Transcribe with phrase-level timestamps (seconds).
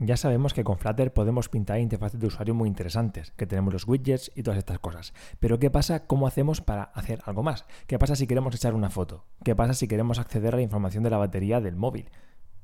[0.00, 3.86] Ya sabemos que con Flutter podemos pintar interfaces de usuario muy interesantes, que tenemos los
[3.86, 5.12] widgets y todas estas cosas.
[5.40, 6.06] Pero ¿qué pasa?
[6.06, 7.66] ¿Cómo hacemos para hacer algo más?
[7.88, 9.24] ¿Qué pasa si queremos echar una foto?
[9.42, 12.10] ¿Qué pasa si queremos acceder a la información de la batería del móvil?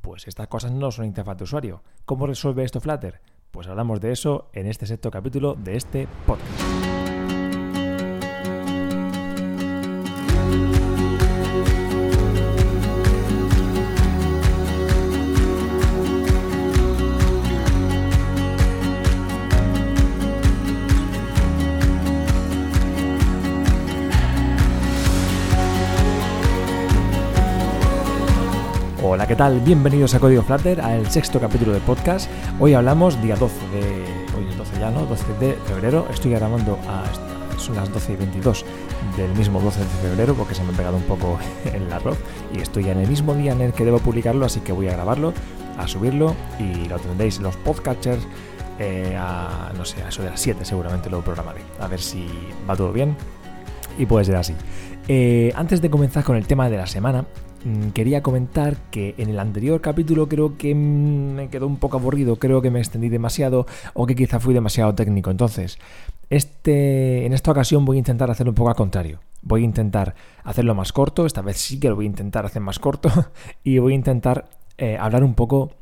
[0.00, 1.82] Pues estas cosas no son interfaz de usuario.
[2.04, 3.20] ¿Cómo resuelve esto Flutter?
[3.50, 6.93] Pues hablamos de eso en este sexto capítulo de este podcast.
[29.06, 29.60] Hola, ¿qué tal?
[29.60, 32.26] Bienvenidos a Código Flutter, al sexto capítulo de podcast.
[32.58, 33.82] Hoy hablamos día 12 de...
[34.34, 35.04] Hoy es 12 ya, ¿no?
[35.04, 36.06] 12 de febrero.
[36.10, 37.04] Estoy grabando a...
[37.58, 38.64] Son las 12 y 22
[39.18, 41.38] del mismo 12 de febrero porque se me ha pegado un poco
[41.74, 42.16] el arroz
[42.54, 44.92] y estoy en el mismo día en el que debo publicarlo, así que voy a
[44.92, 45.34] grabarlo,
[45.76, 48.26] a subirlo y lo tendréis en los podcatchers
[48.78, 51.60] eh, a, no sé, a eso de las 7 seguramente lo programaré.
[51.78, 52.26] A ver si
[52.66, 53.18] va todo bien
[53.98, 54.54] y puede ser así.
[55.08, 57.26] Eh, antes de comenzar con el tema de la semana,
[57.94, 62.36] quería comentar que en el anterior capítulo creo que mm, me quedó un poco aburrido,
[62.36, 65.30] creo que me extendí demasiado o que quizá fui demasiado técnico.
[65.30, 65.78] Entonces,
[66.30, 69.20] este, en esta ocasión voy a intentar hacerlo un poco al contrario.
[69.42, 72.62] Voy a intentar hacerlo más corto, esta vez sí que lo voy a intentar hacer
[72.62, 73.10] más corto
[73.64, 74.46] y voy a intentar
[74.78, 75.72] eh, hablar un poco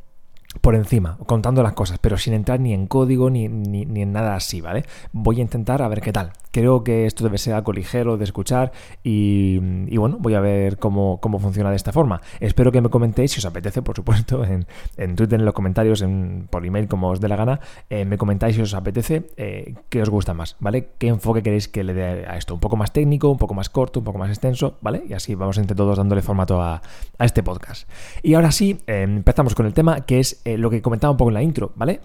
[0.60, 4.34] por encima, contando las cosas, pero sin entrar ni en código ni, ni, en nada
[4.34, 4.84] así, ¿vale?
[5.12, 6.32] Voy a intentar a ver qué tal.
[6.50, 8.72] Creo que esto debe ser algo ligero de escuchar
[9.02, 9.58] y,
[9.96, 12.20] bueno, voy a ver cómo, cómo, funciona de esta forma.
[12.40, 14.66] Espero que me comentéis, si os apetece, por supuesto, en,
[14.98, 18.18] en Twitter, en los comentarios, en, por email, como os dé la gana, eh, me
[18.18, 20.90] comentáis si os apetece eh, qué os gusta más, ¿vale?
[20.98, 22.52] ¿Qué enfoque queréis que le dé a esto?
[22.52, 25.04] ¿Un poco más técnico, un poco más corto, un poco más extenso, ¿vale?
[25.08, 26.82] Y así vamos entre todos dándole formato a,
[27.18, 27.88] a este podcast.
[28.22, 31.30] Y ahora sí, eh, empezamos con el tema que es lo que comentaba un poco
[31.30, 32.00] en la intro, ¿vale?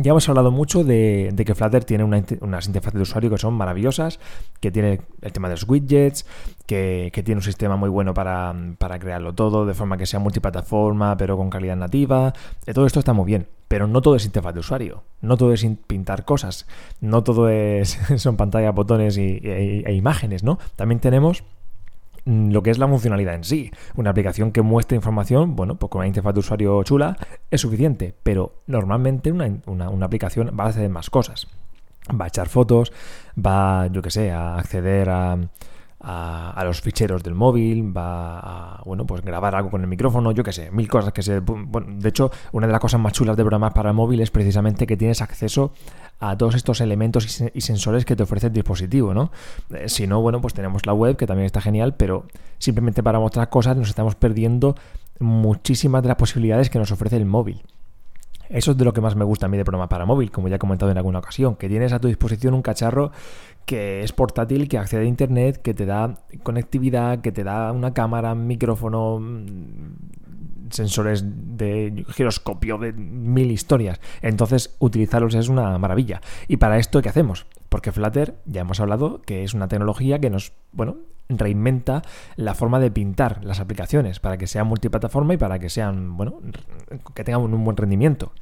[0.00, 4.20] Ya hemos hablado mucho de, que Flutter tiene unas interfaces de usuario que son maravillosas,
[4.60, 6.24] que tiene el tema de los widgets,
[6.66, 8.54] que, tiene un sistema muy bueno para,
[9.00, 12.32] crearlo todo, de forma que sea multiplataforma, pero con calidad nativa.
[12.64, 15.52] De todo esto está muy bien, pero no todo es interfaz de usuario, no todo
[15.52, 16.68] es pintar cosas,
[17.00, 20.60] no todo es, son pantallas, botones y, e imágenes, ¿no?
[20.76, 21.42] También tenemos
[22.28, 23.70] lo que es la funcionalidad en sí.
[23.96, 27.16] Una aplicación que muestre información, bueno, pues con una interfaz de usuario chula
[27.50, 31.48] es suficiente, pero normalmente una, una aplicación va a hacer más cosas.
[32.08, 32.92] Va a echar fotos,
[33.34, 35.38] va, yo que sé, a acceder a,
[36.00, 40.44] a, los ficheros del móvil, va a, bueno, pues grabar algo con el micrófono, yo
[40.44, 41.40] qué sé, mil cosas que se...
[41.40, 44.86] de hecho, una de las cosas más chulas de programar para el móvil es precisamente
[44.86, 45.72] que tienes acceso
[46.20, 49.30] a todos estos elementos y, sensores que te ofrece el dispositivo, ¿no?
[49.70, 52.26] Eh, si no, bueno, pues tenemos la web, que también está genial, pero
[52.58, 54.74] simplemente para mostrar cosas nos estamos perdiendo
[55.20, 57.62] muchísimas de las posibilidades que nos ofrece el móvil.
[58.48, 60.48] Eso es de lo que más me gusta a mí de programa para móvil, como
[60.48, 63.12] ya he comentado en alguna ocasión, que tienes a tu disposición un cacharro
[63.66, 67.92] que es portátil, que accede a internet, que te da conectividad, que te da una
[67.92, 74.00] cámara, micrófono, mm, sensores de giroscopio, de mil historias.
[74.22, 76.22] Entonces, utilizarlos es una maravilla.
[76.46, 77.46] ¿Y para esto qué hacemos?
[77.68, 80.96] Porque Flutter, ya hemos hablado, que es una tecnología que nos, bueno,
[81.28, 82.02] reinventa
[82.36, 86.40] la forma de pintar las aplicaciones para que sean multiplataforma y para que sean, bueno,
[87.14, 88.32] que tengan un buen rendimiento.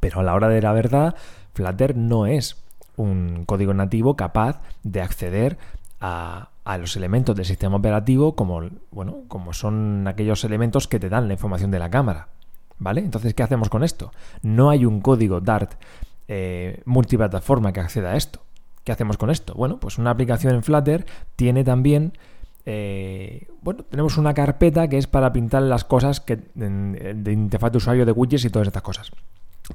[0.00, 1.14] Pero a la hora de la verdad,
[1.54, 2.56] Flutter no es
[2.96, 5.58] un código nativo capaz de acceder
[6.00, 11.26] a, los elementos del sistema operativo como, bueno, como son aquellos elementos que te dan
[11.26, 12.28] la información de la cámara.
[12.78, 13.00] ¿Vale?
[13.00, 14.12] Entonces, ¿qué hacemos con esto?
[14.42, 15.72] No hay un código Dart
[16.28, 18.40] eh, multiplataforma que acceda a esto.
[18.88, 19.52] ¿Qué hacemos con esto?
[19.52, 21.04] Bueno, pues una aplicación en Flutter
[21.36, 22.14] tiene también
[22.64, 27.76] eh, bueno, tenemos una carpeta que es para pintar las cosas que, de interfaz de
[27.76, 29.10] usuario de widgets y todas estas cosas.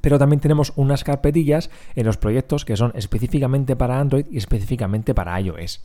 [0.02, 5.14] Pero también tenemos unas carpetillas en los proyectos que son específicamente para Android y específicamente
[5.14, 5.82] para iOS.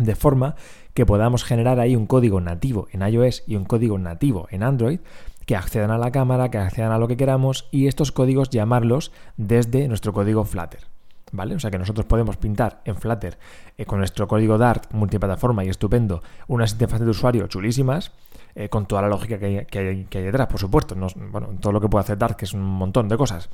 [0.00, 0.56] De forma
[0.92, 4.98] que podamos generar ahí un código nativo en iOS y un código nativo en Android
[5.46, 9.12] que accedan a la cámara, que accedan a lo que queramos y estos códigos llamarlos
[9.36, 10.90] desde nuestro código Flutter.
[11.32, 11.54] ¿Vale?
[11.54, 13.38] O sea que nosotros podemos pintar en Flutter
[13.78, 18.12] eh, con nuestro código Dart multiplataforma y estupendo unas interfaces de usuario chulísimas
[18.54, 20.96] eh, con toda la lógica que hay, que, detrás, por supuesto.
[21.30, 23.48] bueno, todo lo que puede hacer Dart, que es un montón de cosas.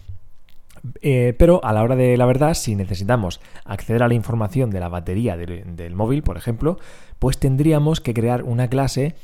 [1.02, 4.80] Eh, pero a la hora de la verdad, si necesitamos acceder a la información de
[4.80, 6.78] la batería del, móvil, por ejemplo,
[7.18, 9.16] pues tendríamos que crear una clase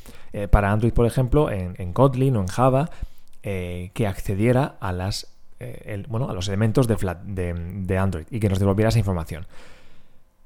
[0.51, 2.91] para Android, por ejemplo, en, Kotlin o en Java,
[3.43, 5.33] que accediera a las
[6.09, 9.47] bueno, a los elementos de, de, Android y que nos devolviera esa información.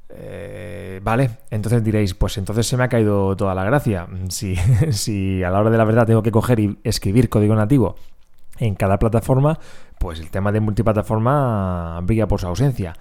[0.09, 4.07] Eh, vale, entonces diréis, pues entonces se me ha caído toda la gracia.
[4.29, 4.57] Si,
[4.93, 7.97] si a la hora de la verdad tengo que coger y escribir código nativo
[8.59, 9.59] en cada plataforma,
[9.99, 12.95] pues el tema de multiplataforma brilla por su ausencia.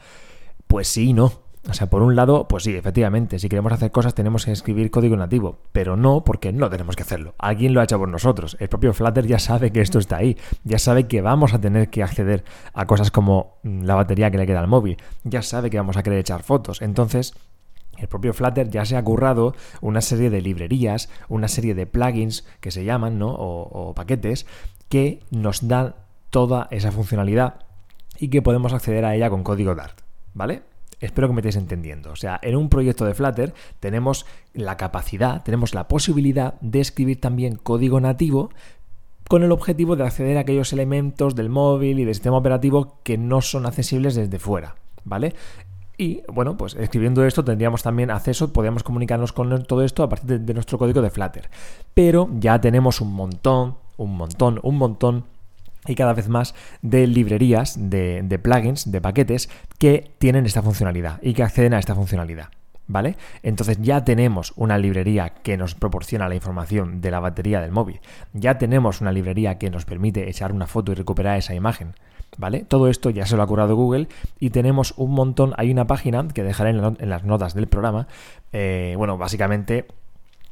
[0.67, 1.44] Pues sí no.
[1.67, 4.91] O sea, por un lado, pues sí, efectivamente, si queremos hacer cosas tenemos que escribir
[4.91, 7.33] código nativo, pero no porque no tenemos que hacerlo.
[7.39, 8.55] Alguien lo ha hecho por nosotros.
[8.59, 11.89] El propio Flutter ya sabe que esto está ahí, ya sabe que vamos a tener
[11.89, 15.71] que acceder a cosas como mm, la batería que le queda al móvil, ya sabe
[15.71, 16.83] que vamos a querer echar fotos.
[16.83, 17.33] Entonces,
[17.97, 22.45] el propio Flutter ya se ha currado una serie de librerías, una serie de plugins
[22.59, 23.29] que se llaman, ¿no?
[23.29, 24.45] O, o paquetes
[24.87, 25.95] que nos dan
[26.29, 27.65] toda esa funcionalidad
[28.19, 30.01] y que podemos acceder a ella con código Dart,
[30.33, 30.74] ¿vale?
[30.99, 32.11] Espero que me estéis entendiendo.
[32.11, 37.19] O sea, en un proyecto de Flutter tenemos la capacidad, tenemos la posibilidad de escribir
[37.19, 38.49] también código nativo
[39.27, 43.17] con el objetivo de acceder a aquellos elementos del móvil y del sistema operativo que
[43.17, 45.33] no son accesibles desde fuera, ¿vale?
[45.97, 50.27] Y bueno, pues escribiendo esto tendríamos también acceso, podríamos comunicarnos con todo esto a partir
[50.27, 51.49] de, de nuestro código de Flutter.
[51.93, 55.23] Pero ya tenemos un montón, un montón, un montón
[55.87, 61.33] y cada vez más de librerías, de, plugins, de paquetes que tienen esta funcionalidad y
[61.33, 62.49] que acceden a esta funcionalidad.
[62.87, 63.17] ¿Vale?
[63.41, 67.99] Entonces ya tenemos una librería que nos proporciona la información de la batería del móvil.
[68.33, 71.95] Ya tenemos una librería que nos permite echar una foto y recuperar esa imagen.
[72.37, 72.63] ¿Vale?
[72.67, 74.07] Todo esto ya se lo ha curado Google
[74.39, 75.53] y tenemos un montón.
[75.57, 78.07] Hay una página que dejaré en, las notas del programa.
[78.51, 79.87] Eh, bueno, básicamente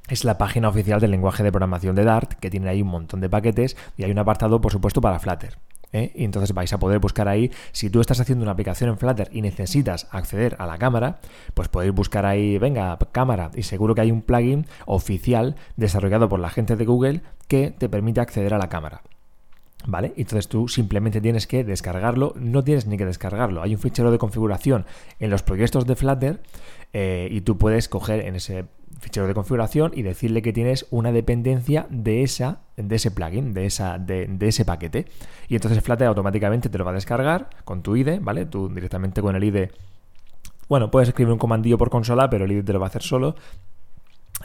[0.10, 3.22] es la página oficial del lenguaje de programación de Dart, que tiene ahí un montón
[3.22, 5.58] de paquetes y hay un apartado, por supuesto, para Flutter.
[5.94, 6.12] ¿eh?
[6.16, 9.30] Y entonces vais a poder buscar ahí, si tú estás haciendo una aplicación en Flutter
[9.32, 11.20] y necesitas acceder a la cámara,
[11.54, 16.40] pues podéis buscar ahí, venga, cámara, y seguro que hay un plugin oficial desarrollado por
[16.40, 19.02] la gente de Google que te permite acceder a la cámara.
[19.86, 20.14] ¿Vale?
[20.16, 23.62] Entonces tú simplemente tienes que descargarlo, no tienes ni que descargarlo.
[23.62, 24.86] Hay un fichero de configuración
[25.20, 26.42] en los proyectos de Flutter
[26.94, 28.64] eh, y tú puedes coger en ese
[29.04, 33.66] fichero de configuración y decirle que tienes una dependencia de esa de ese plugin, de,
[33.66, 35.06] esa, de, ese paquete.
[35.48, 38.46] Y entonces Flutter automáticamente te lo va a descargar con tu IDE, ¿vale?
[38.46, 39.72] Tú directamente con el IDE.
[40.68, 43.04] Bueno, puedes escribir un comandillo por consola, pero el IDE te lo va a hacer
[43.04, 43.36] solo.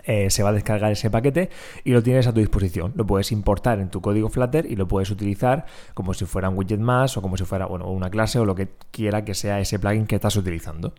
[0.04, 1.50] Eh, se va a descargar ese paquete
[1.84, 2.92] y lo tienes a tu disposición.
[2.96, 5.64] Lo puedes importar en tu código Flutter y lo puedes utilizar
[5.94, 8.54] como si fuera un widget más o como si fuera bueno, una clase o lo
[8.54, 10.92] que quiera que sea ese plugin que estás utilizando.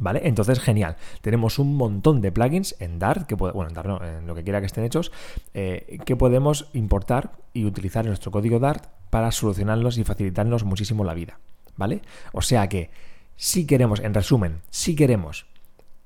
[0.00, 0.22] ¿Vale?
[0.24, 0.96] Entonces, genial.
[1.20, 4.42] Tenemos un montón de plugins en Dart, que bueno, en Dart no, en lo que
[4.42, 5.12] quiera que estén hechos,
[5.52, 11.04] eh, que podemos importar y utilizar en nuestro código Dart para solucionarlos y facilitarnos muchísimo
[11.04, 11.38] la vida.
[11.76, 12.02] ¿Vale?
[12.32, 12.90] O sea que,
[13.36, 15.46] si queremos, en resumen, si queremos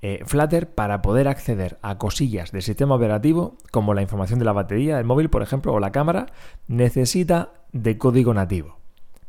[0.00, 4.52] eh, Flutter para poder acceder a cosillas del sistema operativo, como la información de la
[4.52, 6.26] batería del móvil, por ejemplo, o la cámara,
[6.68, 8.78] necesita de código nativo.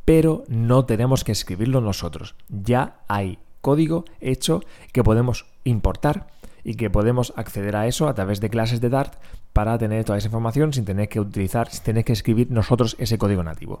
[0.04, 2.36] Pero no tenemos que escribirlo nosotros.
[2.48, 4.60] Ya hay código hecho
[4.92, 6.28] que podemos importar
[6.64, 9.14] y que podemos acceder a eso a través de clases de Dart
[9.52, 13.18] para tener toda esa información sin tener que utilizar, sin tener que escribir nosotros ese
[13.18, 13.80] código nativo.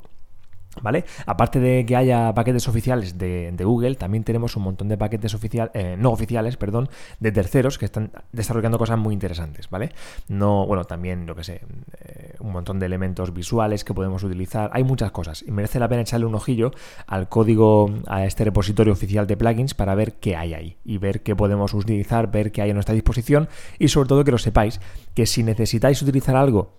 [0.82, 1.04] ¿Vale?
[1.26, 5.72] Aparte de que haya paquetes oficiales de, Google, también tenemos un montón de paquetes oficiales,
[5.74, 6.88] eh, no oficiales, perdón,
[7.18, 9.90] de terceros que están desarrollando cosas muy interesantes, ¿vale?
[10.28, 11.60] No, bueno, también, lo que sé,
[12.04, 14.70] eh, un montón de elementos visuales que podemos utilizar.
[14.72, 16.70] Hay muchas cosas y merece la pena echarle un ojillo
[17.06, 21.22] al código, a este repositorio oficial de plugins para ver qué hay ahí y ver
[21.22, 24.80] qué podemos utilizar, ver qué hay a nuestra disposición y sobre todo que lo sepáis
[25.14, 26.72] que si necesitáis utilizar algo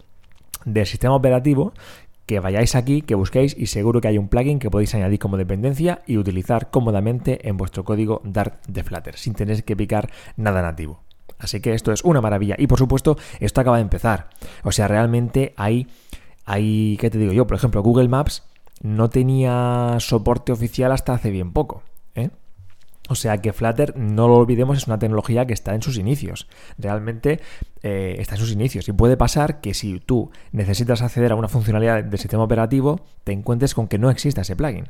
[0.65, 1.73] del sistema operativo,
[2.31, 5.35] que vayáis aquí, que busquéis y seguro que hay un plugin que podéis añadir como
[5.35, 10.61] dependencia y utilizar cómodamente en vuestro código Dart de Flutter sin tener que picar nada
[10.61, 11.01] nativo.
[11.39, 14.29] Así que esto es una maravilla y por supuesto esto acaba de empezar.
[14.63, 15.87] O sea, realmente hay,
[16.45, 17.45] hay, ¿qué te digo yo?
[17.45, 18.45] Por ejemplo, Google Maps
[18.81, 21.83] no tenía soporte oficial hasta hace bien poco.
[22.15, 22.29] ¿eh?
[23.11, 26.47] O sea que Flutter, no lo olvidemos, es una tecnología que está en sus inicios.
[26.77, 27.41] Realmente
[27.83, 28.87] eh, está en sus inicios.
[28.87, 33.33] Y puede pasar que si tú necesitas acceder a una funcionalidad del sistema operativo, te
[33.33, 34.85] encuentres con que no exista ese plugin.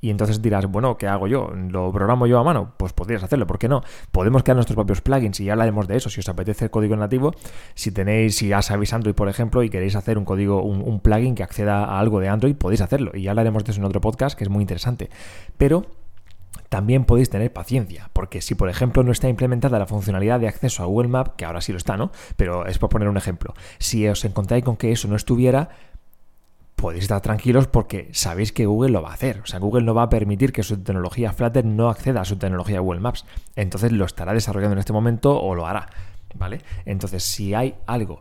[0.00, 1.50] Y entonces dirás, bueno, ¿qué hago yo?
[1.50, 2.72] ¿Lo programo yo a mano?
[2.78, 3.82] Pues podrías hacerlo, ¿por qué no?
[4.10, 6.08] Podemos crear nuestros propios plugins y ya hablaremos de eso.
[6.08, 7.32] Si os apetece el código nativo,
[7.74, 11.00] si tenéis, si ya sabéis Android, por ejemplo, y queréis hacer un código, un, un
[11.00, 13.10] plugin que acceda a algo de Android, podéis hacerlo.
[13.12, 15.10] Y ya hablaremos de eso en otro podcast, que es muy interesante.
[15.58, 15.84] Pero
[16.74, 20.82] también podéis tener paciencia, porque si por ejemplo no está implementada la funcionalidad de acceso
[20.82, 22.10] a Google Maps, que ahora sí lo está, ¿no?
[22.34, 23.54] Pero es por poner un ejemplo.
[23.78, 25.68] Si os encontráis con que eso no estuviera,
[26.74, 29.38] podéis estar tranquilos porque sabéis que Google lo va a hacer.
[29.44, 32.38] O sea, Google no va a permitir que su tecnología Flutter no acceda a su
[32.38, 33.24] tecnología Google Maps.
[33.54, 35.86] Entonces lo estará desarrollando en este momento o lo hará,
[36.34, 36.60] ¿vale?
[36.86, 38.18] Entonces, si hay algo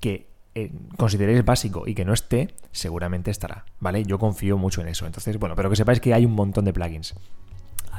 [0.00, 4.02] que eh, consideréis básico y que no esté, seguramente estará, ¿vale?
[4.04, 5.04] Yo confío mucho en eso.
[5.04, 7.14] Entonces, bueno, pero que sepáis que hay un montón de plugins.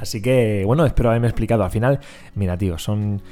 [0.02, 1.62] Así que, bueno, espero haberme explicado.
[1.62, 2.00] Al final,
[2.34, 3.22] mira, tío, son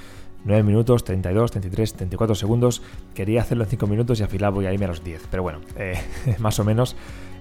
[0.45, 2.81] 9 minutos, 32, 33, 34 segundos.
[3.13, 5.27] Quería hacerlo en 5 minutos y al final voy a irme a los 10.
[5.33, 6.01] Pero bueno, eh,
[6.39, 6.95] más o menos.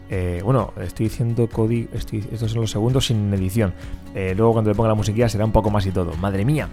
[0.10, 1.90] Eh, bueno, estoy diciendo código.
[1.94, 3.76] estos son los segundos sin edición.
[4.16, 6.16] Eh, luego cuando le ponga la musiquilla será un poco más y todo.
[6.16, 6.68] Madre mía.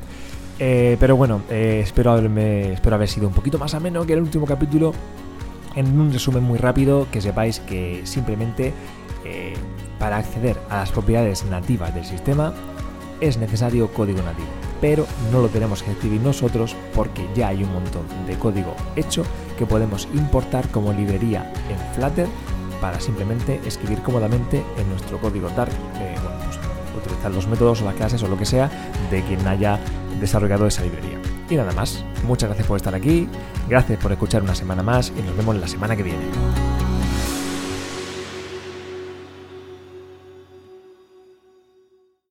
[0.58, 4.94] pero bueno, espero, espero haber sido un poquito más ameno que el último capítulo.
[5.74, 8.72] En un resumen muy rápido, que sepáis que simplemente
[9.98, 12.54] para acceder a las propiedades nativas del sistema
[13.20, 14.48] es necesario código nativo
[14.80, 19.24] pero no lo tenemos que escribir nosotros porque ya hay un montón de código hecho
[19.58, 22.28] que podemos importar como librería en Flutter
[22.80, 26.14] para simplemente escribir cómodamente en nuestro código Dart, eh,
[26.44, 26.58] pues,
[26.96, 28.70] utilizar los métodos o las clases o lo que sea
[29.10, 29.80] de quien haya
[30.20, 31.18] desarrollado esa librería.
[31.48, 33.28] Y nada más, muchas gracias por estar aquí,
[33.68, 36.65] gracias por escuchar una semana más y nos vemos la semana que viene.